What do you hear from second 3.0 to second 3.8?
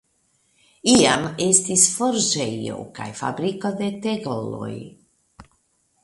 fabriko